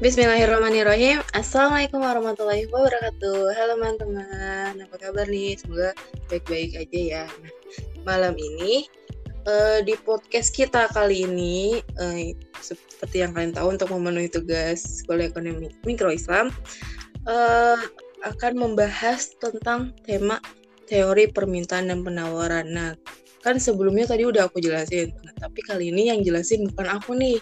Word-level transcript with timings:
Bismillahirrahmanirrahim. 0.00 1.20
Assalamualaikum 1.36 2.00
warahmatullahi 2.00 2.64
wabarakatuh. 2.72 3.52
Halo 3.52 3.76
teman-teman, 3.76 4.72
apa 4.80 4.96
kabar 4.96 5.28
nih? 5.28 5.60
Semoga 5.60 5.92
baik-baik 6.32 6.72
aja 6.72 7.00
ya. 7.04 7.24
Nah, 7.28 7.52
malam 8.08 8.32
ini 8.32 8.88
uh, 9.44 9.84
di 9.84 9.92
podcast 10.00 10.56
kita 10.56 10.88
kali 10.96 11.28
ini 11.28 11.84
uh, 12.00 12.32
seperti 12.64 13.20
yang 13.20 13.36
kalian 13.36 13.52
tahu 13.52 13.76
untuk 13.76 13.92
memenuhi 13.92 14.32
tugas 14.32 15.04
Sekolah 15.04 15.28
Ekonomi 15.28 15.68
Mikro 15.84 16.08
Islam 16.08 16.48
uh, 17.28 17.76
akan 18.24 18.52
membahas 18.56 19.36
tentang 19.36 19.92
tema 20.08 20.40
teori 20.88 21.28
permintaan 21.28 21.92
dan 21.92 22.00
penawaran. 22.00 22.72
Nah, 22.72 22.96
kan 23.44 23.60
sebelumnya 23.60 24.08
tadi 24.08 24.24
udah 24.24 24.48
aku 24.48 24.64
jelasin, 24.64 25.12
nah, 25.28 25.36
tapi 25.44 25.60
kali 25.60 25.92
ini 25.92 26.08
yang 26.08 26.24
jelasin 26.24 26.64
bukan 26.72 26.88
aku 26.88 27.20
nih 27.20 27.36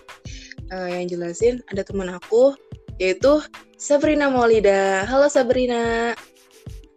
uh, 0.73 0.89
yang 0.89 1.09
jelasin 1.09 1.61
ada 1.73 1.85
teman 1.85 2.13
aku 2.13 2.57
yaitu 2.99 3.39
Sabrina 3.79 4.27
Maulida. 4.27 5.07
Halo 5.07 5.31
Sabrina. 5.31 6.13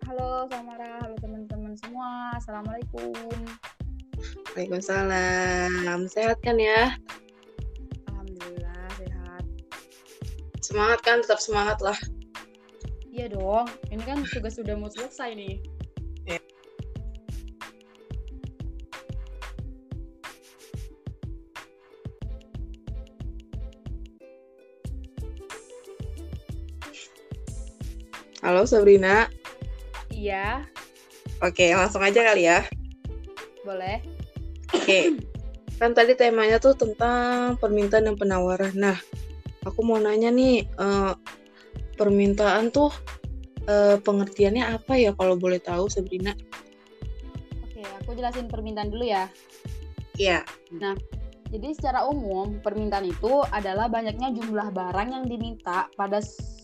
Halo 0.09 0.49
Samara, 0.49 0.97
halo 1.05 1.15
teman-teman 1.21 1.77
semua. 1.77 2.35
Assalamualaikum. 2.35 3.13
Waalaikumsalam. 4.51 6.09
Sehat 6.09 6.41
kan 6.41 6.57
ya? 6.57 6.97
Alhamdulillah 8.09 8.85
sehat. 8.97 9.43
Semangat 10.59 10.99
kan? 11.05 11.21
Tetap 11.21 11.39
semangat 11.39 11.79
lah. 11.85 11.97
Iya 13.13 13.37
dong. 13.37 13.69
Ini 13.93 14.03
kan 14.03 14.25
tugas 14.25 14.57
sudah 14.57 14.73
mau 14.73 14.89
selesai 14.89 15.37
nih. 15.37 15.61
Halo 28.41 28.65
Sabrina. 28.65 29.29
Iya. 30.09 30.65
Oke, 31.45 31.69
langsung 31.77 32.01
aja 32.01 32.25
kali 32.25 32.49
ya. 32.49 32.65
Boleh. 33.61 34.01
Oke. 34.73 35.13
Kan 35.77 35.93
tadi 35.93 36.17
temanya 36.17 36.57
tuh 36.57 36.73
tentang 36.73 37.61
permintaan 37.61 38.09
dan 38.09 38.17
penawaran. 38.17 38.73
Nah, 38.73 38.97
aku 39.61 39.85
mau 39.85 40.01
nanya 40.01 40.33
nih, 40.33 40.65
uh, 40.81 41.13
permintaan 42.01 42.73
tuh 42.73 42.89
uh, 43.69 44.01
pengertiannya 44.01 44.73
apa 44.73 44.97
ya 44.97 45.13
kalau 45.13 45.37
boleh 45.37 45.61
tahu 45.61 45.85
Sabrina? 45.85 46.33
Oke, 47.61 47.85
aku 48.01 48.17
jelasin 48.17 48.49
permintaan 48.49 48.89
dulu 48.89 49.05
ya. 49.05 49.29
Iya. 50.17 50.41
Nah, 50.81 50.97
jadi 51.53 51.77
secara 51.77 52.09
umum 52.09 52.57
permintaan 52.65 53.05
itu 53.05 53.45
adalah 53.53 53.85
banyaknya 53.85 54.33
jumlah 54.33 54.73
barang 54.73 55.09
yang 55.13 55.25
diminta 55.29 55.85
pada 55.93 56.17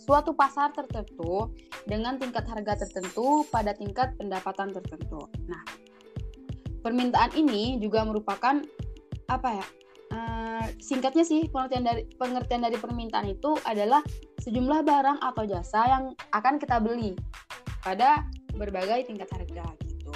suatu 0.08 0.32
pasar 0.32 0.72
tertentu 0.72 1.52
dengan 1.84 2.16
tingkat 2.16 2.48
harga 2.48 2.88
tertentu 2.88 3.44
pada 3.52 3.76
tingkat 3.76 4.16
pendapatan 4.16 4.72
tertentu. 4.72 5.28
Nah, 5.52 5.60
permintaan 6.80 7.36
ini 7.36 7.76
juga 7.84 8.08
merupakan 8.08 8.64
apa 9.28 9.50
ya? 9.52 9.68
Uh, 10.08 10.64
singkatnya 10.80 11.28
sih 11.28 11.52
pengertian 11.52 11.84
dari 11.84 12.08
pengertian 12.16 12.64
dari 12.64 12.80
permintaan 12.80 13.28
itu 13.28 13.60
adalah 13.68 14.00
sejumlah 14.40 14.88
barang 14.88 15.20
atau 15.20 15.44
jasa 15.44 15.84
yang 15.84 16.04
akan 16.32 16.56
kita 16.56 16.80
beli 16.80 17.12
pada 17.84 18.24
berbagai 18.56 19.12
tingkat 19.12 19.28
harga 19.36 19.68
gitu. 19.84 20.16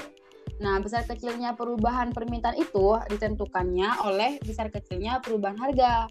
Nah, 0.64 0.80
besar 0.80 1.04
kecilnya 1.04 1.60
perubahan 1.60 2.16
permintaan 2.16 2.56
itu 2.56 2.96
ditentukannya 3.12 4.08
oleh 4.08 4.40
besar 4.40 4.72
kecilnya 4.72 5.20
perubahan 5.20 5.60
harga. 5.60 6.08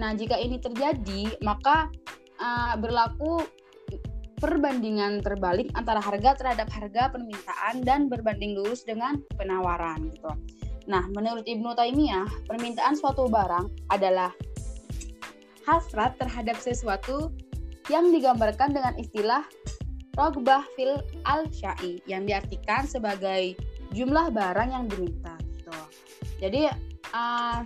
Nah, 0.00 0.16
jika 0.16 0.40
ini 0.40 0.56
terjadi, 0.56 1.36
maka 1.44 1.92
uh, 2.40 2.74
berlaku 2.80 3.44
perbandingan 4.40 5.20
terbalik 5.20 5.68
antara 5.76 6.00
harga 6.00 6.32
terhadap 6.40 6.68
harga 6.72 7.12
permintaan 7.12 7.84
dan 7.84 8.08
berbanding 8.08 8.56
lurus 8.56 8.82
dengan 8.88 9.20
penawaran 9.36 10.08
gitu. 10.08 10.32
Nah, 10.88 11.04
menurut 11.12 11.44
Ibnu 11.44 11.76
Taimiyah, 11.76 12.26
permintaan 12.48 12.96
suatu 12.96 13.28
barang 13.28 13.92
adalah 13.92 14.32
hasrat 15.68 16.16
terhadap 16.16 16.56
sesuatu 16.56 17.30
yang 17.92 18.08
digambarkan 18.08 18.72
dengan 18.72 18.96
istilah 18.96 19.44
rogbah 20.16 20.64
fil 20.74 20.98
al-syai 21.28 22.00
yang 22.08 22.24
diartikan 22.26 22.88
sebagai 22.88 23.54
jumlah 23.92 24.32
barang 24.32 24.72
yang 24.72 24.84
diminta 24.88 25.36
gitu. 25.52 25.76
Jadi 26.40 26.66
uh, 27.12 27.60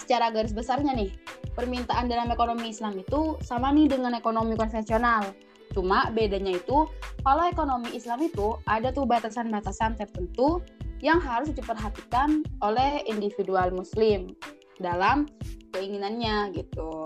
secara 0.00 0.32
garis 0.32 0.56
besarnya 0.56 0.96
nih, 0.96 1.12
permintaan 1.60 2.08
dalam 2.08 2.32
ekonomi 2.32 2.72
Islam 2.72 2.96
itu 2.96 3.36
sama 3.44 3.68
nih 3.76 3.92
dengan 3.92 4.16
ekonomi 4.16 4.56
konvensional. 4.56 5.28
Cuma 5.76 6.08
bedanya 6.08 6.56
itu 6.56 6.88
kalau 7.20 7.44
ekonomi 7.44 7.92
Islam 7.92 8.24
itu 8.24 8.56
ada 8.64 8.88
tuh 8.88 9.04
batasan-batasan 9.04 10.00
tertentu 10.00 10.64
yang 11.04 11.20
harus 11.20 11.52
diperhatikan 11.52 12.40
oleh 12.64 13.04
individual 13.04 13.68
muslim 13.76 14.32
dalam 14.80 15.28
keinginannya 15.76 16.56
gitu. 16.56 17.04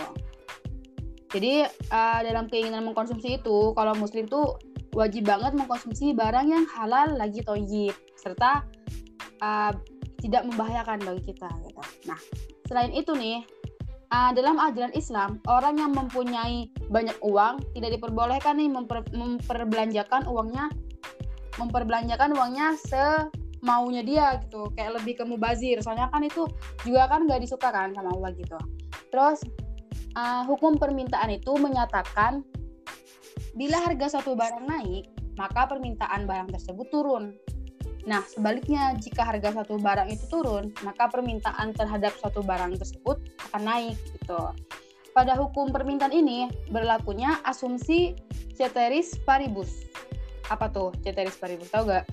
Jadi 1.34 1.66
uh, 1.90 2.20
dalam 2.22 2.46
keinginan 2.46 2.86
mengkonsumsi 2.86 3.42
itu 3.42 3.74
kalau 3.74 3.90
muslim 3.98 4.30
tuh 4.30 4.54
wajib 4.94 5.26
banget 5.26 5.50
mengkonsumsi 5.58 6.14
barang 6.14 6.46
yang 6.46 6.64
halal 6.78 7.18
lagi 7.18 7.42
toyib 7.42 7.94
serta 8.14 8.62
uh, 9.42 9.74
tidak 10.22 10.46
membahayakan 10.46 11.02
bagi 11.02 11.34
kita 11.34 11.50
gitu. 11.66 11.82
Nah, 12.06 12.20
selain 12.70 12.94
itu 12.94 13.12
nih 13.12 13.42
uh, 14.14 14.30
dalam 14.30 14.56
ajaran 14.62 14.94
Islam 14.94 15.42
orang 15.50 15.74
yang 15.82 15.90
mempunyai 15.90 16.70
banyak 16.86 17.18
uang 17.26 17.58
tidak 17.74 17.98
diperbolehkan 17.98 18.62
nih 18.62 18.70
memper, 18.70 19.02
memperbelanjakan 19.10 20.30
uangnya 20.30 20.70
memperbelanjakan 21.58 22.34
uangnya 22.34 22.74
semaunya 22.82 24.02
dia 24.02 24.26
gitu. 24.42 24.70
Kayak 24.74 25.02
lebih 25.02 25.22
ke 25.22 25.24
mubazir. 25.26 25.78
Soalnya 25.78 26.10
kan 26.10 26.26
itu 26.26 26.50
juga 26.82 27.06
kan 27.06 27.30
gak 27.30 27.42
disuka 27.42 27.70
kan 27.70 27.94
sama 27.94 28.10
Allah 28.10 28.34
gitu. 28.34 28.58
Terus 29.14 29.38
uh, 30.18 30.42
hukum 30.50 30.78
permintaan 30.78 31.30
itu 31.30 31.54
menyatakan 31.54 32.42
bila 33.54 33.78
harga 33.86 34.18
suatu 34.18 34.34
barang 34.34 34.66
naik 34.66 35.14
maka 35.38 35.66
permintaan 35.66 36.26
barang 36.26 36.50
tersebut 36.54 36.86
turun 36.90 37.34
Nah, 38.04 38.20
sebaliknya, 38.28 38.92
jika 39.00 39.24
harga 39.24 39.56
suatu 39.56 39.80
barang 39.80 40.12
itu 40.12 40.28
turun, 40.28 40.68
maka 40.84 41.08
permintaan 41.08 41.72
terhadap 41.72 42.12
suatu 42.20 42.44
barang 42.44 42.76
tersebut 42.76 43.16
akan 43.50 43.62
naik 43.64 43.96
gitu. 44.20 44.40
Pada 45.16 45.32
hukum 45.38 45.72
permintaan 45.72 46.12
ini 46.12 46.52
berlakunya 46.68 47.40
asumsi 47.48 48.12
ceteris 48.52 49.16
paribus. 49.24 49.88
Apa 50.52 50.68
tuh 50.68 50.92
ceteris 51.00 51.38
paribus? 51.40 51.72
Tahu 51.72 51.88
gak? 51.88 52.04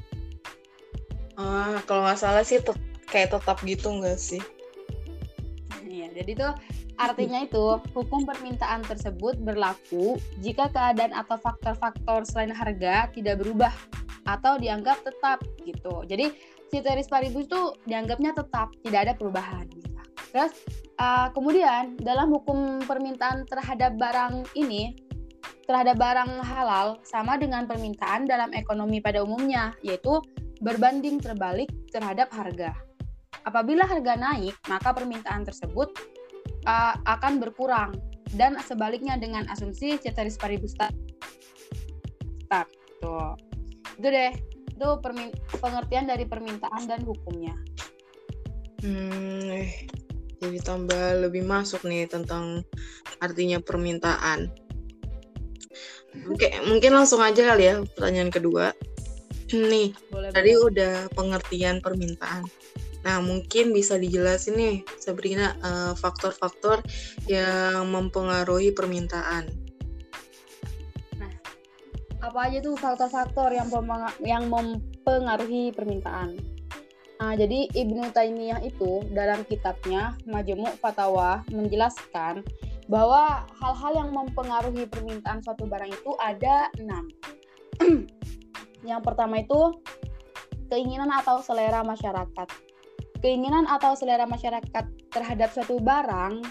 Ah, 1.35 1.81
kalau 1.90 2.08
nggak 2.08 2.19
salah 2.22 2.46
sih 2.46 2.62
tet 2.62 2.78
kayak 3.12 3.35
tetap 3.35 3.59
gitu 3.66 3.91
nggak 3.91 4.16
sih? 4.16 4.40
Iya, 5.84 6.08
jadi 6.16 6.31
tuh 6.38 6.53
artinya 6.96 7.41
itu 7.41 7.81
hukum 7.97 8.23
permintaan 8.23 8.85
tersebut 8.85 9.41
berlaku 9.41 10.22
jika 10.40 10.69
keadaan 10.69 11.12
atau 11.18 11.35
faktor-faktor 11.41 12.23
selain 12.29 12.53
harga 12.53 13.09
tidak 13.12 13.41
berubah 13.41 13.73
atau 14.38 14.56
dianggap 14.56 15.03
tetap 15.03 15.44
gitu. 15.68 16.03
Jadi 16.08 16.31
ceteris 16.72 17.12
paribus 17.12 17.46
itu 17.47 17.62
dianggapnya 17.84 18.31
tetap, 18.31 18.72
tidak 18.84 19.00
ada 19.09 19.14
perubahan. 19.19 19.68
Gitu. 19.68 19.92
Terus 20.31 20.53
uh, 21.00 21.28
kemudian 21.36 22.00
dalam 22.00 22.31
hukum 22.31 22.80
permintaan 22.88 23.44
terhadap 23.52 24.00
barang 24.00 24.47
ini 24.56 24.96
terhadap 25.68 26.00
barang 26.00 26.41
halal 26.44 27.00
sama 27.08 27.40
dengan 27.40 27.64
permintaan 27.64 28.28
dalam 28.28 28.52
ekonomi 28.52 29.00
pada 29.00 29.24
umumnya, 29.24 29.72
yaitu 29.86 30.20
berbanding 30.59 31.18
terbalik 31.22 31.72
terhadap 31.96 32.28
harga. 32.36 32.75
Apabila 33.47 33.88
harga 33.88 34.20
naik, 34.20 34.53
maka 34.68 34.94
permintaan 34.94 35.47
tersebut 35.47 35.90
uh, 36.67 36.94
akan 37.08 37.40
berkurang 37.41 37.96
dan 38.35 38.59
sebaliknya 38.64 39.17
dengan 39.17 39.47
asumsi 39.50 39.97
ceteris 39.97 40.38
paribus 40.38 40.76
tetap. 40.78 40.94
Tuh 43.02 43.51
itu 44.02 44.09
deh. 44.09 44.34
Itu 44.74 44.98
pengertian 45.62 46.09
dari 46.09 46.26
permintaan 46.26 46.90
dan 46.90 47.06
hukumnya. 47.06 47.53
Hmm 48.82 49.46
eh, 49.53 49.86
jadi 50.42 50.58
tambah 50.66 51.30
lebih 51.30 51.46
masuk 51.46 51.86
nih 51.86 52.09
tentang 52.09 52.66
artinya 53.22 53.62
permintaan. 53.62 54.50
Oke 56.28 56.50
mungkin 56.66 56.98
langsung 56.98 57.22
aja 57.22 57.53
kali 57.53 57.70
ya 57.70 57.76
pertanyaan 57.94 58.34
kedua. 58.34 58.74
Nih 59.72 59.94
boleh, 60.09 60.34
tadi 60.34 60.52
boleh. 60.58 60.68
udah 60.74 60.94
pengertian 61.14 61.78
permintaan. 61.80 62.50
Nah, 63.02 63.18
mungkin 63.18 63.74
bisa 63.74 63.97
dijelasin 63.97 64.62
nih, 64.62 64.76
Sabrina, 65.02 65.58
eh, 65.58 65.94
faktor-faktor 65.97 66.86
uh, 66.86 66.86
yang 67.26 67.90
mempengaruhi 67.90 68.78
permintaan 68.78 69.50
apa 72.22 72.40
aja 72.47 72.62
tuh 72.62 72.78
faktor-faktor 72.78 73.50
yang 73.50 73.68
yang 74.22 74.46
mempengaruhi 74.47 75.73
permintaan. 75.73 76.38
Nah, 77.22 77.38
jadi 77.38 77.70
Ibnu 77.70 78.09
Taimiyah 78.14 78.66
itu 78.66 79.06
dalam 79.14 79.46
kitabnya 79.46 80.18
Majmu' 80.26 80.73
Fatawa 80.82 81.46
menjelaskan 81.53 82.41
bahwa 82.90 83.46
hal-hal 83.62 83.94
yang 84.06 84.09
mempengaruhi 84.09 84.90
permintaan 84.90 85.41
suatu 85.46 85.70
barang 85.70 85.94
itu 85.94 86.12
ada 86.18 86.73
enam. 86.82 87.06
yang 88.90 89.06
pertama 89.06 89.41
itu 89.41 89.78
keinginan 90.73 91.14
atau 91.14 91.46
selera 91.46 91.85
masyarakat. 91.85 92.47
Keinginan 93.22 93.70
atau 93.70 93.94
selera 93.94 94.26
masyarakat 94.26 95.14
terhadap 95.14 95.53
suatu 95.53 95.78
barang 95.78 96.41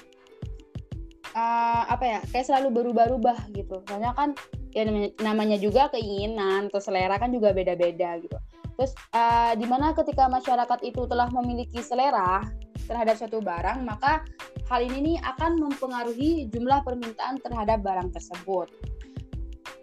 uh, 1.34 1.82
apa 1.90 2.04
ya 2.06 2.20
kayak 2.30 2.46
selalu 2.46 2.68
berubah-ubah 2.78 3.50
gitu. 3.58 3.82
Soalnya 3.90 4.14
kan 4.14 4.38
ya 4.70 4.86
namanya 5.22 5.58
juga 5.58 5.90
keinginan 5.90 6.70
atau 6.70 6.78
selera 6.78 7.18
kan 7.18 7.34
juga 7.34 7.50
beda-beda 7.50 8.18
gitu. 8.22 8.38
Terus 8.80 8.96
uh, 9.12 9.52
di 9.58 9.68
mana 9.68 9.92
ketika 9.92 10.24
masyarakat 10.30 10.80
itu 10.86 11.04
telah 11.04 11.28
memiliki 11.28 11.84
selera 11.84 12.40
terhadap 12.88 13.20
suatu 13.20 13.38
barang, 13.44 13.84
maka 13.84 14.24
hal 14.72 14.80
ini 14.82 15.14
nih 15.14 15.16
akan 15.36 15.60
mempengaruhi 15.60 16.48
jumlah 16.48 16.80
permintaan 16.82 17.38
terhadap 17.44 17.84
barang 17.84 18.08
tersebut. 18.14 18.72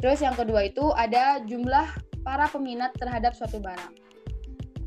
Terus 0.02 0.20
yang 0.22 0.34
kedua 0.34 0.66
itu 0.66 0.94
ada 0.98 1.42
jumlah 1.46 1.88
para 2.26 2.50
peminat 2.50 2.92
terhadap 2.98 3.38
suatu 3.38 3.62
barang. 3.62 3.94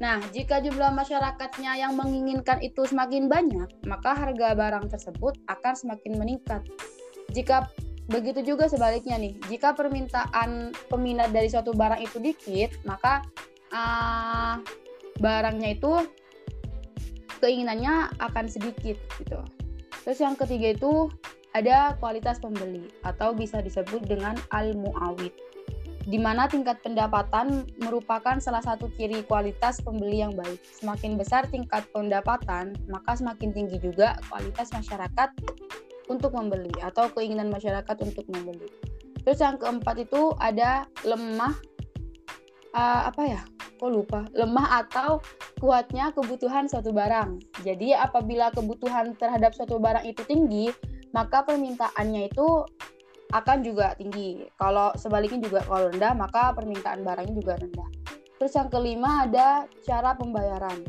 Nah, 0.01 0.17
jika 0.33 0.65
jumlah 0.65 0.97
masyarakatnya 0.97 1.77
yang 1.77 1.93
menginginkan 1.93 2.57
itu 2.65 2.89
semakin 2.89 3.29
banyak, 3.29 3.69
maka 3.85 4.17
harga 4.17 4.57
barang 4.57 4.89
tersebut 4.89 5.37
akan 5.47 5.75
semakin 5.77 6.17
meningkat. 6.17 6.65
Jika 7.37 7.69
begitu 8.11 8.43
juga 8.55 8.67
sebaliknya 8.67 9.17
nih, 9.17 9.39
jika 9.47 9.73
permintaan 9.73 10.75
peminat 10.91 11.31
dari 11.31 11.47
suatu 11.47 11.71
barang 11.71 12.03
itu 12.03 12.19
dikit, 12.19 12.75
maka 12.83 13.23
uh, 13.71 14.59
barangnya 15.23 15.79
itu 15.79 16.05
keinginannya 17.41 18.11
akan 18.19 18.47
sedikit 18.51 18.99
gitu. 19.17 19.41
Terus 20.05 20.19
yang 20.19 20.35
ketiga 20.37 20.75
itu 20.75 21.09
ada 21.55 21.95
kualitas 21.99 22.39
pembeli 22.39 22.91
atau 23.03 23.35
bisa 23.35 23.63
disebut 23.63 24.07
dengan 24.07 24.39
al-muawid 24.55 25.35
di 26.09 26.17
mana 26.17 26.49
tingkat 26.49 26.81
pendapatan 26.81 27.69
merupakan 27.79 28.41
salah 28.41 28.65
satu 28.65 28.89
ciri 28.97 29.21
kualitas 29.29 29.85
pembeli 29.85 30.25
yang 30.25 30.33
baik. 30.33 30.59
Semakin 30.65 31.21
besar 31.21 31.45
tingkat 31.53 31.85
pendapatan, 31.93 32.73
maka 32.89 33.21
semakin 33.21 33.53
tinggi 33.53 33.77
juga 33.79 34.17
kualitas 34.33 34.73
masyarakat 34.73 35.29
untuk 36.11 36.35
membeli 36.35 36.75
atau 36.83 37.07
keinginan 37.15 37.49
masyarakat 37.55 37.97
untuk 38.03 38.27
membeli. 38.27 38.67
Terus 39.23 39.39
yang 39.39 39.57
keempat 39.63 40.03
itu 40.03 40.35
ada 40.43 40.91
lemah 41.07 41.55
uh, 42.75 43.07
apa 43.07 43.23
ya? 43.23 43.43
Kok 43.79 43.89
lupa? 43.89 44.27
Lemah 44.37 44.85
atau 44.85 45.23
kuatnya 45.63 46.13
kebutuhan 46.13 46.69
suatu 46.69 46.93
barang. 46.93 47.41
Jadi 47.65 47.97
apabila 47.97 48.53
kebutuhan 48.53 49.17
terhadap 49.17 49.57
suatu 49.57 49.81
barang 49.81 50.05
itu 50.05 50.21
tinggi, 50.29 50.69
maka 51.17 51.47
permintaannya 51.47 52.29
itu 52.29 52.67
akan 53.31 53.63
juga 53.63 53.95
tinggi. 53.97 54.45
Kalau 54.59 54.93
sebaliknya 54.99 55.41
juga 55.41 55.61
kalau 55.65 55.89
rendah, 55.89 56.13
maka 56.13 56.53
permintaan 56.53 57.07
barangnya 57.07 57.35
juga 57.39 57.55
rendah. 57.57 57.89
Terus 58.41 58.53
yang 58.57 58.69
kelima 58.73 59.29
ada 59.29 59.69
cara 59.85 60.17
pembayaran. 60.17 60.81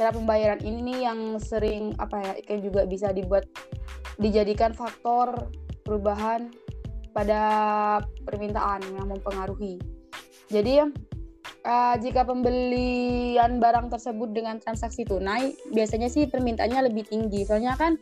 Cara 0.00 0.16
pembayaran 0.16 0.64
ini 0.64 1.04
yang 1.04 1.36
sering 1.36 1.92
apa 2.00 2.16
ya, 2.24 2.32
kayak 2.40 2.64
juga 2.64 2.80
bisa 2.88 3.12
dibuat 3.12 3.44
dijadikan 4.16 4.72
faktor 4.72 5.52
perubahan 5.84 6.48
pada 7.12 7.42
permintaan 8.24 8.80
yang 8.96 9.12
mempengaruhi. 9.12 9.76
Jadi 10.48 10.88
uh, 11.68 11.94
jika 12.00 12.24
pembelian 12.24 13.60
barang 13.60 13.92
tersebut 13.92 14.32
dengan 14.32 14.56
transaksi 14.56 15.04
tunai, 15.04 15.52
biasanya 15.76 16.08
sih 16.08 16.24
permintaannya 16.24 16.88
lebih 16.88 17.04
tinggi. 17.04 17.44
Soalnya 17.44 17.76
kan 17.76 18.00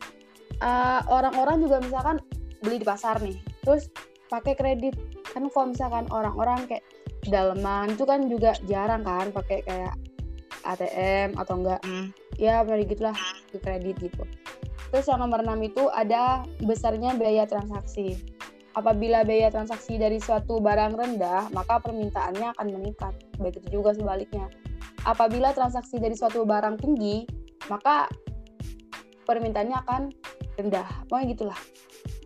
eh, 0.63 1.01
orang-orang 1.11 1.59
uh, 1.59 1.63
juga 1.67 1.77
misalkan 1.83 2.23
beli 2.63 2.79
di 2.79 2.87
pasar 2.87 3.19
nih 3.23 3.37
terus 3.63 3.87
pakai 4.27 4.53
kredit 4.55 4.95
kan 5.31 5.47
kalau 5.49 5.71
misalkan 5.71 6.05
orang-orang 6.11 6.67
kayak 6.67 6.85
daleman 7.27 7.93
itu 7.93 8.03
kan 8.05 8.27
juga 8.27 8.55
jarang 8.67 9.03
kan 9.03 9.31
pakai 9.33 9.63
kayak 9.65 9.93
ATM 10.75 11.37
atau 11.39 11.55
enggak 11.57 11.81
mm. 11.81 12.13
ya 12.37 12.61
beri 12.61 12.85
gitulah 12.85 13.15
ke 13.49 13.57
kredit 13.57 13.97
gitu. 13.99 14.23
Terus 14.89 15.05
yang 15.05 15.21
nomor 15.21 15.45
6 15.45 15.53
itu 15.69 15.85
ada 15.93 16.43
besarnya 16.65 17.13
biaya 17.13 17.45
transaksi. 17.45 18.17
Apabila 18.73 19.21
biaya 19.21 19.53
transaksi 19.53 20.01
dari 20.01 20.17
suatu 20.17 20.57
barang 20.61 20.97
rendah 20.97 21.53
maka 21.53 21.77
permintaannya 21.81 22.53
akan 22.57 22.67
meningkat. 22.73 23.13
Begitu 23.37 23.81
juga 23.81 23.93
sebaliknya. 23.93 24.49
Apabila 25.05 25.53
transaksi 25.53 26.01
dari 26.01 26.17
suatu 26.17 26.41
barang 26.45 26.81
tinggi 26.81 27.25
maka 27.69 28.09
permintaannya 29.29 29.77
akan 29.85 30.01
rendah. 30.57 30.87
Pokoknya 31.05 31.27
gitulah. 31.37 31.59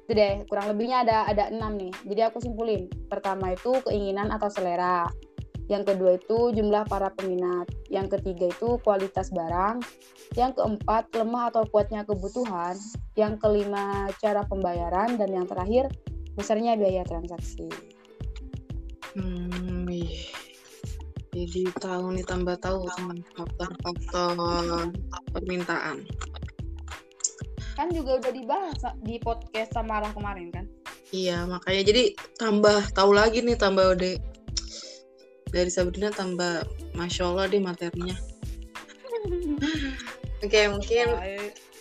Itu 0.03 0.11
deh 0.15 0.43
kurang 0.47 0.71
lebihnya 0.71 1.03
ada 1.03 1.27
ada 1.27 1.51
enam 1.51 1.75
nih. 1.75 1.91
Jadi 2.07 2.21
aku 2.31 2.39
simpulin. 2.39 2.87
Pertama 3.11 3.55
itu 3.55 3.75
keinginan 3.83 4.31
atau 4.31 4.47
selera 4.47 5.07
yang 5.71 5.83
kedua 5.87 6.19
itu 6.19 6.51
jumlah 6.51 6.83
para 6.87 7.13
peminat. 7.15 7.71
Yang 7.87 8.19
ketiga 8.19 8.51
itu 8.51 8.79
kualitas 8.83 9.31
barang. 9.31 9.79
Yang 10.35 10.59
keempat 10.59 11.13
lemah 11.15 11.53
atau 11.53 11.63
kuatnya 11.67 12.03
kebutuhan. 12.03 12.75
Yang 13.15 13.39
kelima 13.39 14.11
cara 14.19 14.43
pembayaran. 14.43 15.15
Dan 15.15 15.31
yang 15.31 15.47
terakhir 15.47 15.87
besarnya 16.35 16.75
biaya 16.75 17.07
transaksi. 17.07 17.71
Hmm 19.13 19.83
jadi 21.33 21.65
tahu 21.81 22.13
nih 22.13 22.25
tambah 22.29 22.53
tahu 22.61 22.85
faktor-faktor 23.33 24.37
permintaan. 25.33 26.05
Kan 27.73 27.89
juga 27.89 28.21
udah 28.21 28.31
dibahas 28.37 28.77
di 29.01 29.17
podcast 29.17 29.73
sama 29.73 29.97
Samara 29.97 30.13
kemarin 30.13 30.53
kan? 30.53 30.65
Iya 31.09 31.49
makanya 31.49 31.81
jadi 31.89 32.03
tambah 32.37 32.93
tahu 32.93 33.17
lagi 33.17 33.41
nih 33.41 33.57
tambah 33.57 33.97
udah 33.97 34.13
dari 35.53 35.69
Sabrina 35.69 36.09
tambah 36.09 36.65
masya 36.97 37.29
Allah 37.29 37.45
deh 37.45 37.61
materinya. 37.61 38.17
Oke 40.43 40.49
okay, 40.49 40.65
mungkin 40.67 41.07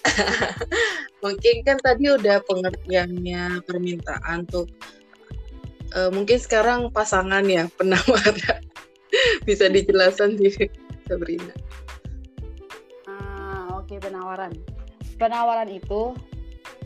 mungkin 1.25 1.55
kan 1.65 1.81
tadi 1.81 2.13
udah 2.13 2.45
pengertiannya 2.45 3.65
permintaan 3.65 4.45
tuh 4.47 4.69
uh, 5.97 6.13
mungkin 6.13 6.37
sekarang 6.37 6.93
pasangan 6.93 7.43
ya 7.49 7.67
penawar. 7.81 8.37
Bisa 9.45 9.69
dijelaskan 9.69 10.37
di 10.37 10.53
Sabrina. 11.09 11.57
Ah 13.09 13.81
oke 13.81 13.89
okay, 13.89 13.99
penawaran. 13.99 14.53
Penawaran 15.17 15.69
itu 15.73 16.13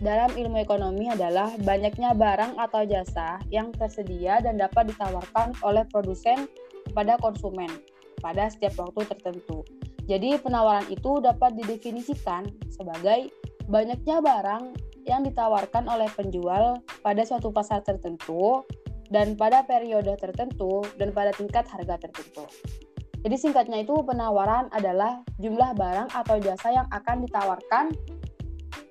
dalam 0.02 0.28
ilmu 0.36 0.60
ekonomi 0.60 1.08
adalah 1.08 1.56
banyaknya 1.64 2.12
barang 2.12 2.60
atau 2.60 2.84
jasa 2.84 3.40
yang 3.48 3.72
tersedia 3.72 4.44
dan 4.44 4.60
dapat 4.60 4.92
ditawarkan 4.92 5.56
oleh 5.64 5.88
produsen 5.88 6.44
kepada 6.90 7.18
konsumen 7.18 7.68
pada 8.22 8.48
setiap 8.48 8.80
waktu 8.80 9.06
tertentu. 9.12 9.62
Jadi 10.06 10.38
penawaran 10.38 10.86
itu 10.88 11.18
dapat 11.18 11.58
didefinisikan 11.58 12.46
sebagai 12.70 13.28
banyaknya 13.66 14.22
barang 14.22 14.64
yang 15.06 15.22
ditawarkan 15.22 15.86
oleh 15.86 16.06
penjual 16.14 16.82
pada 17.02 17.22
suatu 17.22 17.50
pasar 17.50 17.82
tertentu 17.82 18.62
dan 19.10 19.38
pada 19.38 19.62
periode 19.62 20.14
tertentu 20.18 20.82
dan 20.98 21.14
pada 21.14 21.30
tingkat 21.34 21.66
harga 21.70 21.98
tertentu. 22.06 22.46
Jadi 23.26 23.36
singkatnya 23.38 23.82
itu 23.82 23.94
penawaran 24.06 24.70
adalah 24.70 25.22
jumlah 25.42 25.74
barang 25.74 26.14
atau 26.14 26.38
jasa 26.38 26.70
yang 26.70 26.86
akan 26.94 27.26
ditawarkan 27.26 27.90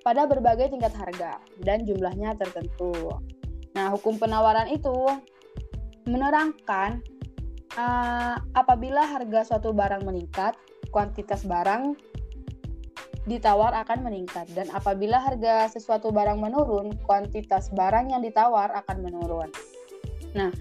pada 0.03 0.27
berbagai 0.27 0.75
tingkat 0.75 0.91
harga 0.95 1.39
dan 1.63 1.87
jumlahnya 1.87 2.35
tertentu. 2.35 2.91
Nah, 3.75 3.91
hukum 3.95 4.19
penawaran 4.19 4.71
itu 4.71 4.91
menerangkan 6.07 6.99
uh, 7.75 8.35
apabila 8.55 9.03
harga 9.03 9.55
suatu 9.55 9.71
barang 9.71 10.03
meningkat, 10.03 10.55
kuantitas 10.89 11.43
barang 11.43 11.95
ditawar 13.25 13.73
akan 13.81 14.05
meningkat 14.05 14.45
dan 14.53 14.69
apabila 14.69 15.17
harga 15.17 15.65
sesuatu 15.69 16.13
barang 16.13 16.37
menurun, 16.37 16.93
kuantitas 17.03 17.73
barang 17.73 18.13
yang 18.13 18.21
ditawar 18.21 18.69
akan 18.85 19.01
menurun. 19.01 19.49
Nah, 20.37 20.53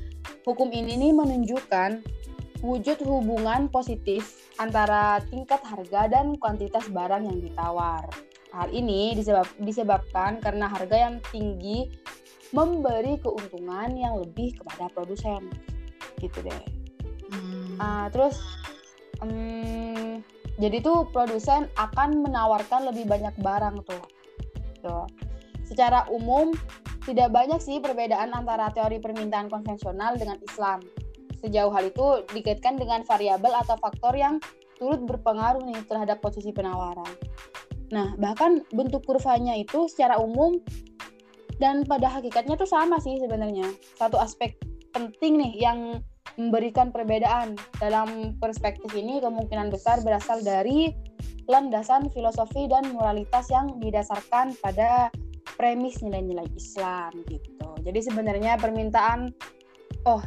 hukum 0.49 0.73
ini 0.73 0.97
nih 0.97 1.12
menunjukkan 1.12 2.00
wujud 2.64 3.04
hubungan 3.04 3.68
positif 3.68 4.49
antara 4.56 5.21
tingkat 5.28 5.61
harga 5.61 6.09
dan 6.09 6.40
kuantitas 6.40 6.88
barang 6.88 7.28
yang 7.28 7.38
ditawar. 7.44 8.09
Hal 8.54 8.73
ini 8.73 9.12
disebab, 9.12 9.44
disebabkan 9.61 10.40
karena 10.40 10.71
harga 10.71 10.97
yang 11.11 11.21
tinggi 11.28 11.90
memberi 12.54 13.18
keuntungan 13.21 13.92
yang 13.92 14.16
lebih 14.16 14.56
kepada 14.56 14.88
produsen. 14.94 15.50
Gitu 16.23 16.40
deh. 16.40 16.84
Uh, 17.78 18.07
terus 18.11 18.37
um, 19.23 20.21
jadi 20.59 20.78
tuh 20.83 21.11
produsen 21.11 21.66
akan 21.75 22.23
menawarkan 22.23 22.87
lebih 22.88 23.11
banyak 23.11 23.35
barang 23.43 23.83
tuh. 23.83 24.04
Tuh. 24.85 25.07
Secara 25.66 26.07
umum 26.12 26.54
tidak 27.04 27.33
banyak 27.35 27.61
sih 27.61 27.83
perbedaan 27.83 28.33
antara 28.33 28.73
teori 28.73 29.00
permintaan 29.02 29.52
konvensional 29.52 30.16
dengan 30.16 30.40
Islam. 30.40 30.81
Sejauh 31.45 31.73
hal 31.75 31.93
itu 31.93 32.25
dikaitkan 32.33 32.81
dengan 32.81 33.04
variabel 33.04 33.52
atau 33.52 33.76
faktor 33.76 34.16
yang 34.16 34.40
turut 34.81 35.04
berpengaruh 35.04 35.61
nih 35.69 35.76
terhadap 35.85 36.25
posisi 36.25 36.50
penawaran. 36.50 37.09
Nah, 37.93 38.16
bahkan 38.16 38.64
bentuk 38.73 39.04
kurvanya 39.04 39.52
itu 39.54 39.87
secara 39.87 40.16
umum 40.16 40.57
dan 41.61 41.85
pada 41.85 42.11
hakikatnya 42.11 42.57
tuh 42.57 42.66
sama 42.66 42.99
sih 42.99 43.21
sebenarnya. 43.21 43.69
Satu 43.95 44.16
aspek 44.19 44.57
penting 44.90 45.37
nih 45.38 45.52
yang 45.61 46.00
memberikan 46.35 46.91
perbedaan 46.91 47.55
dalam 47.79 48.35
perspektif 48.43 48.91
ini 48.95 49.23
kemungkinan 49.23 49.71
besar 49.71 50.03
berasal 50.03 50.43
dari 50.43 50.91
landasan 51.47 52.09
filosofi 52.11 52.67
dan 52.67 52.88
moralitas 52.97 53.53
yang 53.53 53.76
didasarkan 53.79 54.57
pada 54.64 55.12
premis 55.61 56.00
nilai-nilai 56.00 56.49
Islam 56.57 57.12
gitu. 57.29 57.69
Jadi 57.85 58.00
sebenarnya 58.00 58.57
permintaan 58.57 59.31
oh 60.09 60.23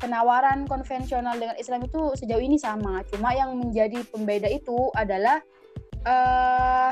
penawaran 0.00 0.66
konvensional 0.66 1.38
dengan 1.38 1.54
Islam 1.60 1.86
itu 1.86 2.18
sejauh 2.18 2.42
ini 2.42 2.58
sama, 2.58 3.06
cuma 3.14 3.30
yang 3.36 3.54
menjadi 3.54 4.02
pembeda 4.10 4.50
itu 4.50 4.90
adalah 4.98 5.38
uh, 6.02 6.90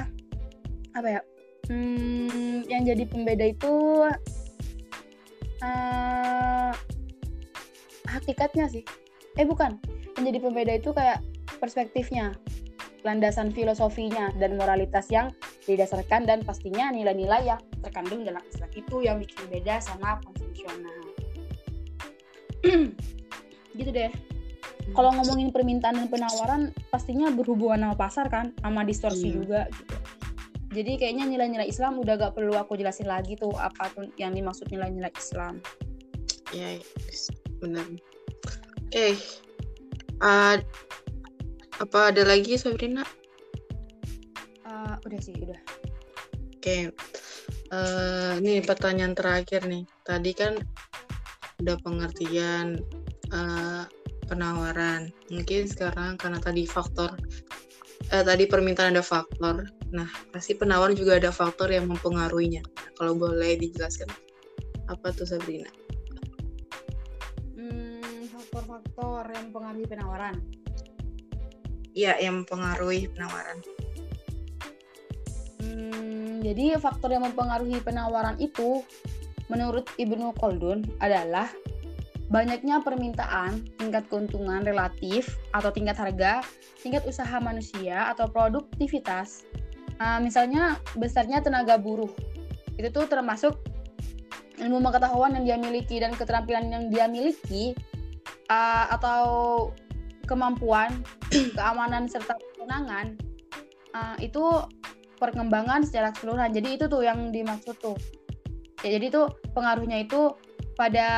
apa 0.95 1.09
ya? 1.19 1.21
Hmm, 1.67 2.63
yang 2.67 2.83
jadi 2.87 3.07
pembeda 3.07 3.47
itu 3.51 3.75
uh, 5.63 6.50
hakikatnya 8.11 8.67
sih. 8.67 8.83
Eh 9.39 9.47
bukan, 9.47 9.79
yang 10.19 10.25
jadi 10.27 10.39
pembeda 10.43 10.73
itu 10.75 10.91
kayak 10.91 11.23
perspektifnya, 11.63 12.35
landasan 13.07 13.55
filosofinya 13.55 14.35
dan 14.37 14.59
moralitas 14.59 15.07
yang 15.09 15.31
didasarkan 15.65 16.27
dan 16.27 16.43
pastinya 16.43 16.91
nilai-nilai 16.91 17.47
yang 17.47 17.61
terkandung 17.81 18.27
dalam 18.27 18.43
Islam 18.51 18.71
itu 18.75 18.97
yang 19.07 19.17
bikin 19.23 19.47
beda 19.49 19.79
sama 19.79 20.19
konvensional. 20.27 20.99
gitu 23.79 23.91
deh 23.91 24.13
kalau 24.93 25.15
ngomongin 25.15 25.55
permintaan 25.55 25.97
dan 25.97 26.09
penawaran 26.11 26.63
pastinya 26.91 27.31
berhubungan 27.31 27.87
sama 27.87 27.97
pasar 27.97 28.27
kan 28.27 28.53
sama 28.59 28.83
distorsi 28.83 29.31
hmm. 29.31 29.37
juga 29.43 29.61
gitu 29.71 29.95
jadi 30.71 30.93
kayaknya 31.03 31.25
nilai-nilai 31.27 31.67
Islam 31.67 31.99
udah 31.99 32.15
gak 32.15 32.35
perlu 32.39 32.55
aku 32.55 32.79
jelasin 32.79 33.11
lagi 33.11 33.35
tuh 33.35 33.51
apa 33.59 33.91
tuh 33.91 34.07
yang 34.19 34.35
dimaksud 34.35 34.71
nilai-nilai 34.71 35.11
Islam 35.15 35.63
ya 36.51 36.79
yes, 36.79 37.31
benar 37.61 37.87
oke 37.87 38.91
okay. 38.91 39.13
uh, 40.25 40.57
apa 41.81 42.01
ada 42.13 42.23
lagi 42.25 42.57
Sabrina 42.57 43.05
uh, 44.67 44.95
udah 45.05 45.21
sih 45.21 45.37
udah 45.37 45.61
oke 45.61 46.61
okay. 46.61 46.89
uh, 47.71 48.41
ini 48.41 48.65
pertanyaan 48.65 49.15
terakhir 49.15 49.69
nih 49.69 49.85
tadi 50.03 50.33
kan 50.35 50.57
udah 51.61 51.77
pengertian 51.85 52.81
uh, 53.37 53.85
penawaran. 54.31 55.11
Mungkin 55.35 55.67
sekarang 55.67 56.15
karena 56.15 56.39
tadi 56.39 56.63
faktor 56.63 57.19
eh, 58.15 58.23
tadi 58.23 58.47
permintaan 58.47 58.95
ada 58.95 59.03
faktor. 59.03 59.67
Nah, 59.91 60.07
pasti 60.31 60.55
penawar 60.55 60.95
juga 60.95 61.19
ada 61.19 61.35
faktor 61.35 61.75
yang 61.75 61.91
mempengaruhinya. 61.91 62.63
Kalau 62.95 63.19
boleh 63.19 63.59
dijelaskan 63.59 64.07
apa 64.87 65.11
tuh 65.11 65.27
Sabrina? 65.27 65.80
Faktor-faktor 69.01 69.33
yang 69.33 69.45
mempengaruhi 69.49 69.87
penawaran. 69.89 70.37
Iya, 71.97 72.13
yang 72.21 72.35
mempengaruhi 72.45 73.03
penawaran. 73.11 73.59
Hmm, 75.61 76.45
jadi 76.45 76.77
faktor 76.77 77.11
yang 77.17 77.25
mempengaruhi 77.25 77.81
penawaran 77.81 78.37
itu 78.37 78.85
menurut 79.49 79.89
Ibnu 79.97 80.37
Khaldun 80.39 80.87
adalah 81.03 81.51
banyaknya 82.31 82.85
permintaan, 82.85 83.67
tingkat 83.81 84.07
keuntungan 84.07 84.63
relatif 84.63 85.35
atau 85.51 85.75
tingkat 85.75 85.99
harga, 85.99 86.45
tingkat 86.85 87.03
usaha 87.09 87.41
manusia 87.43 88.13
atau 88.15 88.31
produktivitas. 88.31 89.49
Uh, 89.99 90.21
misalnya 90.23 90.79
besarnya 90.97 91.43
tenaga 91.43 91.77
buruh. 91.81 92.13
Itu 92.79 92.93
tuh 92.95 93.11
termasuk 93.11 93.59
ilmu 94.61 94.79
pengetahuan 94.85 95.41
yang 95.41 95.45
dia 95.45 95.57
miliki 95.59 95.99
dan 95.99 96.13
keterampilan 96.15 96.69
yang 96.69 96.85
dia 96.93 97.05
miliki 97.11 97.75
uh, 98.51 98.85
atau 98.99 99.23
kemampuan, 100.27 101.07
keamanan 101.57 102.11
serta 102.11 102.35
kewenangan 102.59 103.15
uh, 103.95 104.17
itu 104.19 104.43
perkembangan 105.17 105.87
secara 105.87 106.11
keseluruhan. 106.11 106.51
Jadi 106.51 106.69
itu 106.81 106.85
tuh 106.91 107.07
yang 107.07 107.31
dimaksud 107.31 107.79
tuh. 107.79 107.97
Ya, 108.83 108.97
jadi 108.99 109.13
tuh 109.13 109.27
pengaruhnya 109.53 110.03
itu 110.03 110.35
pada 110.75 111.09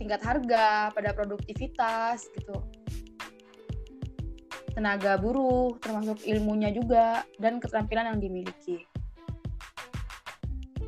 tingkat 0.00 0.24
harga, 0.24 0.90
pada 0.90 1.10
produktivitas 1.12 2.24
gitu. 2.32 2.56
Tenaga 4.74 5.20
buruh, 5.20 5.78
termasuk 5.78 6.24
ilmunya 6.26 6.74
juga 6.74 7.22
dan 7.38 7.62
keterampilan 7.62 8.16
yang 8.16 8.18
dimiliki. 8.18 8.82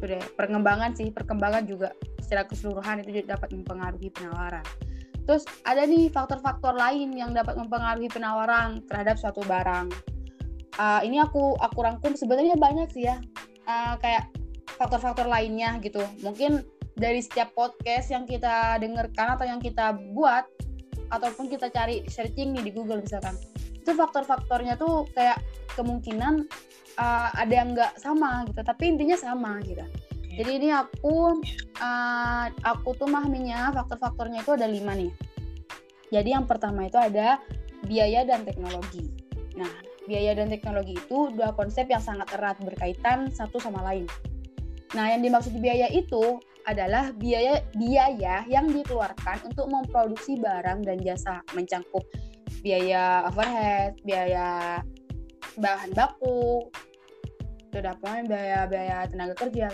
Udah, 0.01 0.21
perkembangan 0.35 0.93
sih, 0.97 1.13
perkembangan 1.15 1.65
juga 1.69 1.95
secara 2.19 2.49
keseluruhan 2.49 3.07
itu 3.07 3.23
dapat 3.23 3.55
mempengaruhi 3.55 4.11
penawaran. 4.11 4.65
Terus 5.27 5.43
ada 5.67 5.83
nih 5.83 6.09
faktor-faktor 6.09 6.79
lain 6.79 7.13
yang 7.19 7.35
dapat 7.35 7.59
mempengaruhi 7.59 8.07
penawaran 8.07 8.83
terhadap 8.87 9.19
suatu 9.19 9.43
barang. 9.43 9.91
Uh, 10.77 11.01
ini 11.03 11.19
aku 11.19 11.59
aku 11.59 11.83
rangkum 11.83 12.15
sebenarnya 12.15 12.55
banyak 12.55 12.89
sih 12.95 13.11
ya, 13.11 13.19
uh, 13.67 13.99
kayak 13.99 14.31
faktor-faktor 14.79 15.27
lainnya 15.27 15.83
gitu. 15.83 16.01
Mungkin 16.23 16.63
dari 16.97 17.21
setiap 17.21 17.53
podcast 17.53 18.09
yang 18.09 18.25
kita 18.25 18.81
dengarkan 18.81 19.37
atau 19.37 19.45
yang 19.45 19.61
kita 19.61 19.93
buat 20.17 20.49
ataupun 21.13 21.47
kita 21.47 21.71
cari 21.71 22.03
searching 22.09 22.57
nih 22.57 22.71
di 22.71 22.73
Google 22.75 23.05
misalkan 23.05 23.37
itu 23.77 23.95
faktor-faktornya 23.95 24.75
tuh 24.75 25.07
kayak 25.15 25.39
kemungkinan 25.79 26.49
uh, 26.99 27.29
ada 27.37 27.53
yang 27.53 27.77
nggak 27.77 27.95
sama 28.01 28.43
gitu 28.51 28.61
tapi 28.67 28.91
intinya 28.91 29.15
sama 29.15 29.63
gitu 29.63 29.87
jadi 30.37 30.51
ini 30.61 30.69
aku 30.71 31.41
uh, 31.81 32.47
aku 32.63 32.89
tuh 33.01 33.09
mahminya 33.09 33.73
faktor-faktornya 33.73 34.45
itu 34.45 34.53
ada 34.53 34.69
lima 34.69 34.93
nih 34.93 35.13
jadi 36.13 36.39
yang 36.39 36.45
pertama 36.45 36.87
itu 36.87 37.01
ada 37.01 37.41
biaya 37.89 38.23
dan 38.29 38.45
teknologi 38.45 39.09
nah 39.57 39.73
biaya 40.07 40.39
dan 40.39 40.53
teknologi 40.53 40.95
itu 40.95 41.33
dua 41.35 41.51
konsep 41.57 41.89
yang 41.91 42.05
sangat 42.05 42.31
erat 42.37 42.61
berkaitan 42.63 43.33
satu 43.33 43.59
sama 43.59 43.83
lain 43.83 44.05
nah 44.95 45.11
yang 45.11 45.25
dimaksud 45.25 45.57
biaya 45.59 45.91
itu 45.91 46.39
adalah 46.67 47.15
biaya 47.15 47.63
biaya 47.75 48.43
yang 48.47 48.69
dikeluarkan 48.71 49.43
untuk 49.49 49.71
memproduksi 49.71 50.39
barang 50.39 50.83
dan 50.83 50.99
jasa 51.03 51.43
mencangkup 51.55 52.03
biaya 52.67 53.23
overhead, 53.31 53.95
biaya 54.03 54.83
bahan 55.55 55.91
baku, 55.95 56.67
terdapat 57.71 58.27
biaya-biaya 58.27 59.07
tenaga 59.07 59.35
kerja. 59.39 59.71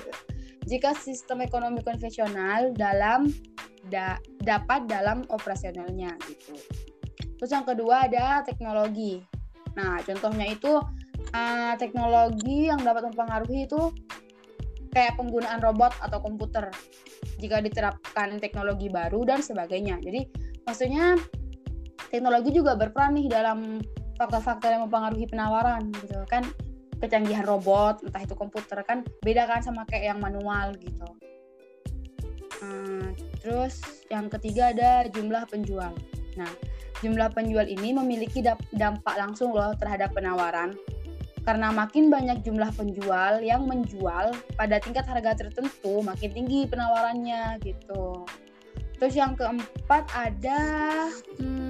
Jika 0.62 0.94
sistem 0.94 1.42
ekonomi 1.42 1.82
konvensional 1.82 2.70
dalam 2.74 3.26
da, 3.90 4.18
dapat 4.38 4.86
dalam 4.86 5.26
operasionalnya 5.26 6.14
gitu. 6.26 6.54
Terus 7.38 7.50
yang 7.50 7.66
kedua 7.66 8.06
ada 8.06 8.46
teknologi. 8.46 9.18
Nah, 9.74 9.98
contohnya 10.06 10.46
itu 10.46 10.78
uh, 11.34 11.74
teknologi 11.74 12.70
yang 12.70 12.78
dapat 12.86 13.10
mempengaruhi 13.10 13.66
itu 13.66 13.90
kayak 14.92 15.16
penggunaan 15.16 15.58
robot 15.64 15.96
atau 16.04 16.20
komputer 16.20 16.68
jika 17.40 17.58
diterapkan 17.64 18.38
teknologi 18.38 18.92
baru 18.92 19.24
dan 19.26 19.40
sebagainya. 19.40 19.98
Jadi 19.98 20.28
maksudnya 20.62 21.16
teknologi 22.12 22.52
juga 22.52 22.76
berperan 22.76 23.16
nih 23.16 23.26
dalam 23.26 23.80
faktor-faktor 24.20 24.70
yang 24.70 24.86
mempengaruhi 24.86 25.26
penawaran 25.26 25.90
gitu 25.98 26.22
kan 26.28 26.44
kecanggihan 27.02 27.42
robot 27.42 28.06
entah 28.06 28.22
itu 28.22 28.38
komputer 28.38 28.78
kan 28.86 29.02
beda 29.26 29.50
kan 29.50 29.60
sama 29.60 29.82
kayak 29.90 30.14
yang 30.14 30.20
manual 30.22 30.70
gitu. 30.78 31.08
Hmm, 32.62 33.18
terus 33.42 33.82
yang 34.06 34.30
ketiga 34.30 34.70
ada 34.70 35.10
jumlah 35.10 35.42
penjual. 35.50 35.90
Nah, 36.38 36.52
jumlah 37.02 37.34
penjual 37.34 37.66
ini 37.66 37.90
memiliki 37.90 38.38
dampak 38.70 39.18
langsung 39.18 39.50
loh 39.50 39.74
terhadap 39.74 40.14
penawaran 40.14 40.78
karena 41.42 41.74
makin 41.74 42.06
banyak 42.06 42.46
jumlah 42.46 42.70
penjual 42.78 43.42
yang 43.42 43.66
menjual 43.66 44.30
pada 44.54 44.78
tingkat 44.78 45.02
harga 45.10 45.34
tertentu, 45.42 45.98
makin 46.06 46.30
tinggi 46.30 46.70
penawarannya 46.70 47.58
gitu. 47.66 48.22
Terus 49.02 49.14
yang 49.18 49.34
keempat 49.34 50.06
ada 50.14 50.60
hmm, 51.42 51.61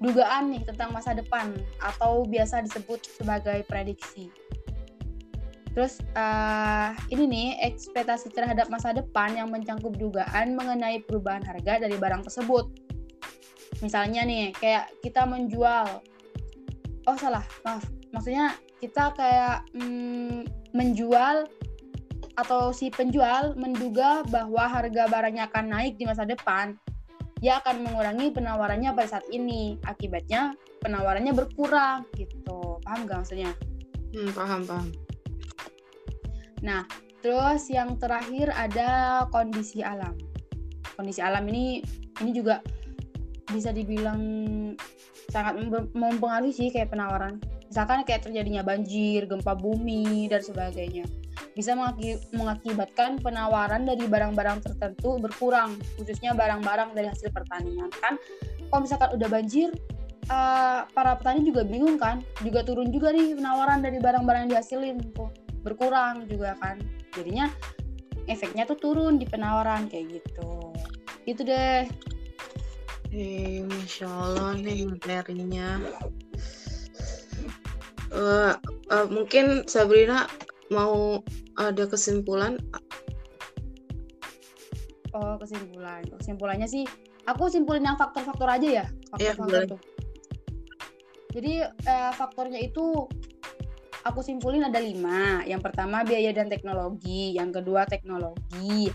dugaan 0.00 0.52
nih 0.52 0.62
tentang 0.68 0.92
masa 0.92 1.16
depan 1.16 1.56
atau 1.80 2.24
biasa 2.28 2.64
disebut 2.64 3.00
sebagai 3.08 3.64
prediksi. 3.64 4.28
Terus 5.76 6.00
uh, 6.16 6.96
ini 7.12 7.24
nih 7.28 7.48
ekspektasi 7.68 8.32
terhadap 8.32 8.72
masa 8.72 8.96
depan 8.96 9.36
yang 9.36 9.52
mencangkup 9.52 9.92
dugaan 10.00 10.56
mengenai 10.56 11.04
perubahan 11.04 11.44
harga 11.44 11.84
dari 11.84 11.96
barang 12.00 12.24
tersebut. 12.24 12.64
Misalnya 13.84 14.24
nih 14.24 14.56
kayak 14.56 14.88
kita 15.04 15.28
menjual 15.28 16.00
oh 17.06 17.16
salah 17.16 17.44
maaf 17.62 17.86
maksudnya 18.10 18.58
kita 18.82 19.14
kayak 19.14 19.64
mm, 19.72 20.44
menjual 20.74 21.48
atau 22.36 22.68
si 22.68 22.92
penjual 22.92 23.56
menduga 23.56 24.20
bahwa 24.28 24.68
harga 24.68 25.08
barangnya 25.08 25.48
akan 25.48 25.72
naik 25.72 25.96
di 25.96 26.04
masa 26.04 26.28
depan 26.28 26.76
dia 27.46 27.62
akan 27.62 27.86
mengurangi 27.86 28.34
penawarannya 28.34 28.90
pada 28.90 29.06
saat 29.06 29.26
ini 29.30 29.78
akibatnya 29.86 30.58
penawarannya 30.82 31.30
berkurang 31.30 32.02
gitu 32.18 32.82
paham 32.82 33.06
gak 33.06 33.22
maksudnya 33.22 33.54
Hmm, 34.16 34.32
paham 34.32 34.64
paham. 34.64 34.88
Nah, 36.64 36.88
terus 37.20 37.68
yang 37.68 38.00
terakhir 38.00 38.48
ada 38.54 39.20
kondisi 39.28 39.84
alam. 39.84 40.16
Kondisi 40.96 41.20
alam 41.20 41.44
ini 41.52 41.84
ini 42.24 42.30
juga 42.32 42.64
bisa 43.52 43.76
dibilang 43.76 44.16
sangat 45.28 45.60
mempengaruhi 45.92 46.48
sih 46.48 46.72
kayak 46.72 46.96
penawaran. 46.96 47.36
Misalkan 47.68 48.08
kayak 48.08 48.24
terjadinya 48.24 48.64
banjir, 48.64 49.28
gempa 49.28 49.52
bumi 49.52 50.32
dan 50.32 50.40
sebagainya. 50.40 51.04
Bisa 51.56 51.72
mengakibatkan 52.36 53.16
penawaran 53.24 53.88
dari 53.88 54.04
barang-barang 54.04 54.60
tertentu 54.60 55.16
berkurang, 55.16 55.80
khususnya 55.96 56.36
barang-barang 56.36 56.92
dari 56.92 57.08
hasil 57.08 57.32
pertanian. 57.32 57.88
Kan 57.96 58.20
kalau 58.68 58.84
misalkan 58.84 59.16
udah 59.16 59.28
banjir, 59.32 59.72
uh, 60.28 60.84
para 60.92 61.16
petani 61.16 61.48
juga 61.48 61.64
bingung 61.64 61.96
kan, 61.96 62.20
juga 62.44 62.60
turun 62.60 62.92
juga 62.92 63.08
nih 63.16 63.40
penawaran 63.40 63.80
dari 63.80 63.96
barang-barang 63.96 64.46
yang 64.46 64.60
dihasilin 64.60 65.00
tuh 65.16 65.32
berkurang 65.64 66.28
juga 66.28 66.60
kan. 66.60 66.76
Jadinya 67.16 67.48
efeknya 68.28 68.68
tuh 68.68 68.76
turun 68.76 69.16
di 69.16 69.24
penawaran 69.24 69.88
kayak 69.88 70.20
gitu. 70.20 70.76
Itu 71.24 71.40
deh. 71.40 71.88
Hei, 73.08 73.64
masya 73.64 74.10
Allah 74.12 74.60
nih 74.60 74.92
materinya 74.92 75.80
uh, 78.12 78.52
uh, 78.90 79.06
mungkin 79.10 79.66
Sabrina 79.66 80.26
mau 80.70 81.22
ada 81.56 81.84
kesimpulan? 81.88 82.60
Oh 85.16 85.40
kesimpulan. 85.40 86.04
Kesimpulannya 86.20 86.68
sih 86.68 86.84
aku 87.24 87.48
simpulin 87.48 87.84
yang 87.84 87.96
faktor-faktor 87.96 88.48
aja 88.48 88.68
ya. 88.82 88.86
Faktor-faktor 89.10 89.62
ya, 89.64 89.72
tuh 89.74 89.80
jadi 91.36 91.68
uh, 91.68 92.12
faktornya 92.16 92.64
itu 92.64 93.04
aku 94.08 94.24
simpulin 94.24 94.64
ada 94.64 94.80
lima. 94.80 95.44
Yang 95.44 95.68
pertama 95.68 96.00
biaya 96.00 96.32
dan 96.32 96.48
teknologi. 96.48 97.36
Yang 97.36 97.60
kedua 97.60 97.84
teknologi. 97.84 98.88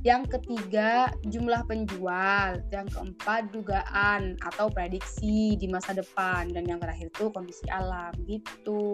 Yang 0.00 0.40
ketiga, 0.40 1.12
jumlah 1.28 1.68
penjual. 1.68 2.64
Yang 2.72 2.96
keempat, 2.96 3.52
dugaan 3.52 4.40
atau 4.40 4.72
prediksi 4.72 5.52
di 5.60 5.68
masa 5.68 5.92
depan. 5.92 6.48
Dan 6.48 6.64
yang 6.64 6.80
terakhir 6.80 7.12
itu 7.12 7.28
kondisi 7.28 7.68
alam. 7.68 8.16
Gitu. 8.24 8.88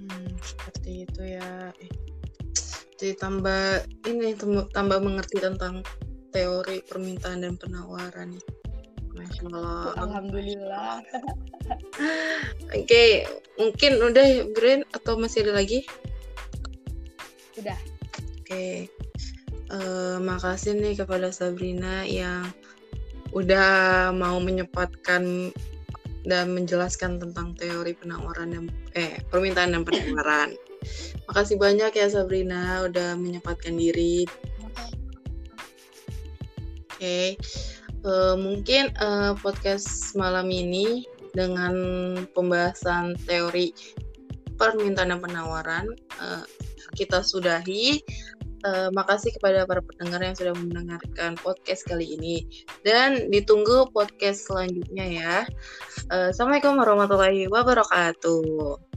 Hmm, 0.00 0.32
seperti 0.40 1.04
itu 1.04 1.20
ya. 1.28 1.76
Eh, 1.76 1.92
jadi 3.04 3.20
tambah 3.20 3.84
ini 4.08 4.32
tambah 4.72 4.98
mengerti 5.04 5.36
tentang 5.44 5.84
teori 6.32 6.80
permintaan 6.88 7.44
dan 7.44 7.60
penawaran. 7.60 8.40
Masya 9.12 9.44
Allah. 9.52 9.92
Alhamdulillah. 10.00 11.04
Oke, 12.72 12.80
okay, 12.80 13.08
mungkin 13.60 14.00
udah 14.00 14.48
Green 14.56 14.88
atau 14.96 15.20
masih 15.20 15.44
ada 15.44 15.60
lagi? 15.60 15.84
Udah. 17.60 17.76
Oke. 18.40 18.48
Okay 18.48 18.76
uh, 19.70 20.18
makasih 20.20 20.76
nih 20.76 20.94
kepada 20.98 21.32
Sabrina 21.32 22.04
yang 22.04 22.50
udah 23.34 24.10
mau 24.14 24.38
menyempatkan 24.38 25.50
dan 26.24 26.46
menjelaskan 26.56 27.20
tentang 27.20 27.52
teori 27.58 27.92
penawaran 27.92 28.54
dan 28.54 28.64
eh 28.96 29.20
permintaan 29.28 29.76
dan 29.76 29.82
penawaran. 29.84 30.56
Makasih 31.30 31.56
banyak 31.56 31.92
ya 31.96 32.06
Sabrina 32.12 32.84
udah 32.84 33.16
menyempatkan 33.16 33.74
diri. 33.74 34.28
Oke, 36.94 37.00
okay. 37.00 37.28
uh, 38.06 38.32
eh, 38.32 38.36
mungkin 38.38 38.94
uh, 39.02 39.34
podcast 39.40 40.14
malam 40.14 40.46
ini 40.52 41.04
dengan 41.34 41.74
pembahasan 42.32 43.18
teori 43.26 43.74
permintaan 44.54 45.10
dan 45.10 45.20
penawaran 45.20 45.86
uh, 46.22 46.46
kita 46.94 47.20
sudahi. 47.20 48.00
Uh, 48.64 48.88
makasih 48.96 49.28
kepada 49.36 49.68
para 49.68 49.84
pendengar 49.84 50.24
yang 50.24 50.32
sudah 50.32 50.56
mendengarkan 50.56 51.36
podcast 51.44 51.84
kali 51.84 52.16
ini 52.16 52.48
dan 52.80 53.28
ditunggu 53.28 53.92
podcast 53.92 54.48
selanjutnya 54.48 55.04
ya. 55.04 55.34
Uh, 56.08 56.32
Assalamualaikum 56.32 56.80
warahmatullahi 56.80 57.44
wabarakatuh. 57.52 58.93